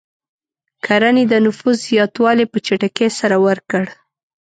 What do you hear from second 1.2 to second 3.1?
د نفوس زیاتوالی په چټکۍ